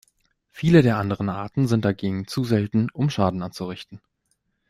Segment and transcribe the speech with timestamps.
[0.49, 4.01] Viele der anderen Arten sind dagegen zu selten, um Schaden anzurichten.